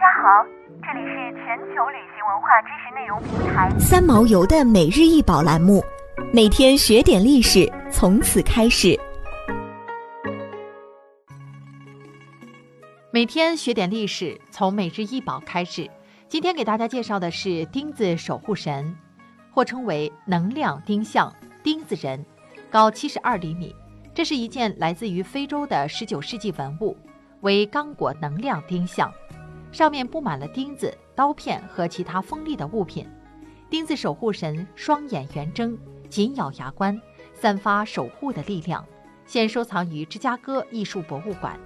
[0.00, 0.42] 家好，
[0.82, 5.84] 这里是全球旅行文化知识内容平台三毛游的每日一宝栏目，
[6.32, 8.98] 每天学点历史，从此开始。
[13.10, 15.86] 每天学点历史，从每日一宝开始。
[16.30, 18.96] 今天给大家介绍的是钉子守护神，
[19.52, 21.30] 或称为能量钉像、
[21.62, 22.24] 钉子人，
[22.70, 23.76] 高七十二厘米。
[24.14, 26.96] 这是一件来自于非洲的十九世纪文物，
[27.42, 29.12] 为刚果能量钉像。
[29.72, 33.06] 上面布满了钉子、刀片和其他锋利的物品。
[33.68, 37.00] 钉子守护神双眼圆睁，紧咬牙关，
[37.34, 38.84] 散发守护的力量。
[39.26, 41.58] 现收藏于芝加哥艺术博物馆。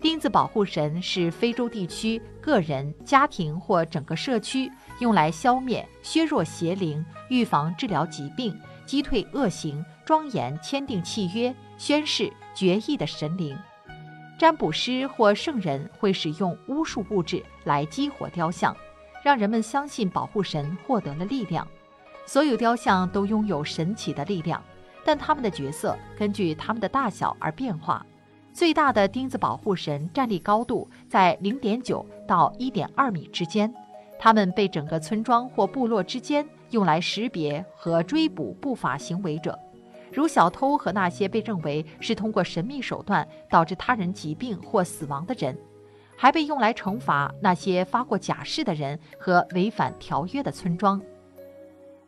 [0.00, 4.70] 钉子保护神是非洲地区个人、家庭或整个社区
[5.00, 13.58] 用来消灭、削弱邪灵、预防、治疗疾病、击退恶行、庄严签订契约、宣誓决议的神灵。
[14.38, 18.74] 占卜师或圣人会使用巫术物质来激活雕像，
[19.24, 21.66] 让人们相信保护神获得了力量。
[22.24, 24.62] 所有雕像都拥有神奇的力量，
[25.04, 28.06] 但他们的角色根据他们的大小而变化。
[28.52, 33.72] 最大的钉子保护神站立高度在零点九到一点二米之间，
[34.20, 39.58] 他们被整个村庄或部落之间用来识别和追捕不法行为者。
[40.12, 45.56] 如小偷和那些被认为是通过神秘手段导致他人疾病或死亡的人，
[46.16, 51.00] 还被用来惩罚那些发过假誓的人和违反条约的村庄。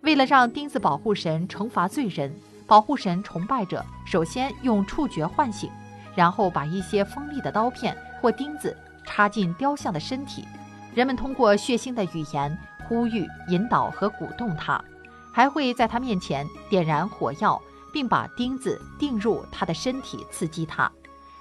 [0.02, 2.34] 为了让钉子保护神惩罚罪人，
[2.66, 5.70] 保护神崇拜者首先用触觉唤醒，
[6.16, 10.44] 然后把一些锋利的刀片或钉子插进雕像的身体。
[10.94, 14.82] 人们通过血腥的语言呼吁、引导和鼓动他，
[15.32, 17.60] 还会在他面前点燃火药。
[17.92, 20.90] 并把钉子钉入他的身体，刺激他。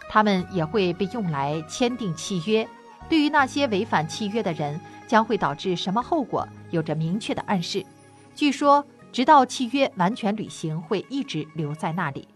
[0.09, 2.67] 他们也会被用来签订契约，
[3.07, 7.85] 对于那些违反契约的人，将会导致什么后果，有着明确的暗示。
[8.35, 12.27] 据说，直到契约完全履行，会一直留在那里。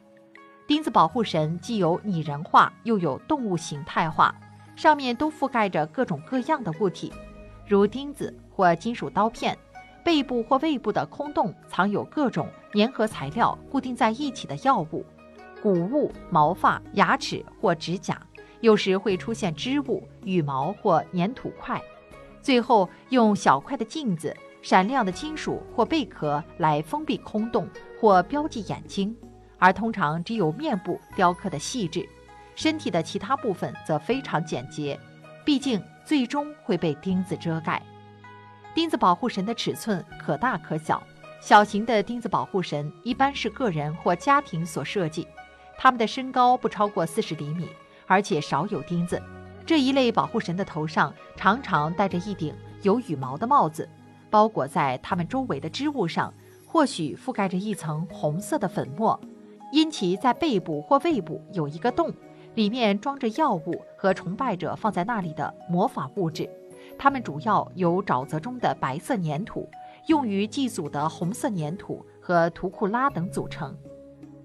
[0.68, 4.34] 钉子保护神既有拟人化，又有动物形态化，
[4.76, 7.12] 上面都覆盖着各种各样的物体，
[7.68, 9.58] 如钉子或金属刀片。
[10.04, 15.06] 背部或胃部的空洞藏有各种粘合材料固定在一起的药物、
[15.62, 18.22] 谷物、毛发、牙齿或指甲，
[18.60, 21.82] 有时会出现织物、羽毛或粘土块。
[22.42, 27.66] 最后用小块的镜子、闪亮的金属或贝壳来封闭空洞
[28.00, 29.16] 或标记眼睛，
[29.58, 32.08] 而通常只有面部雕刻的细致，
[32.56, 35.00] 身体的其他部分则非常简洁，
[35.46, 37.82] 毕竟最终会被钉子遮盖。
[38.74, 41.02] 钉子保护神的尺寸可大可小，
[41.40, 45.28] 小型的钉子保护神一般是个人或家庭所设计，
[45.78, 47.68] 他们的身高不超过四十厘米，
[48.08, 49.22] 而且少有钉子。
[49.66, 53.88] 这一类保护神的头上常常戴着一顶有羽毛的帽子，
[54.30, 56.34] 包裹在他们周围的织物上，
[56.66, 59.20] 或许覆盖着一层红色的粉末，
[59.72, 62.12] 因其在背部或胃部有一个洞，
[62.56, 66.50] 里面装着药物和崇拜者放在那里的魔法物质。
[66.98, 69.70] 它们主要由沼泽中的白色粘土、
[70.08, 73.76] 用于祭祖的红色粘土和图库拉等组成。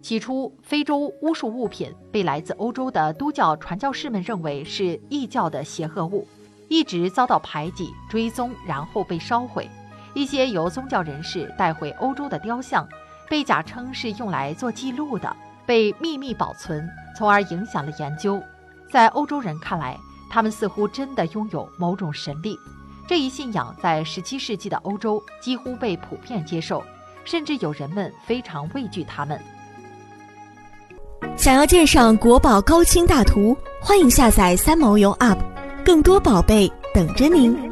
[0.00, 6.26] 起初，非洲巫术物品被来自欧洲的都教传教士们认为是异教的邪恶物，
[6.68, 9.68] 一直遭到排挤、追踪，然后被烧毁。
[10.14, 12.86] 一些由宗教人士带回欧洲的雕像，
[13.28, 15.36] 被假称是用来做记录的，
[15.66, 18.42] 被秘密保存，从而影响了研究。
[18.90, 19.98] 在欧洲人看来，
[20.30, 22.58] 他们似乎真的拥有某种神力，
[23.06, 26.82] 这一信仰在17世纪的欧洲几乎被普遍接受，
[27.24, 29.40] 甚至有人们非常畏惧他们。
[31.36, 35.38] 想要鉴赏国宝高清大图，欢迎下载三毛游 App，
[35.84, 37.67] 更多宝贝等着您。